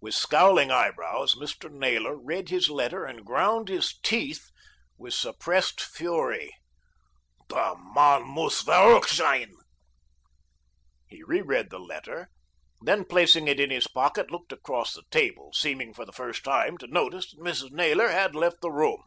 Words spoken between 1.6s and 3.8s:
Naylor read his letter, and ground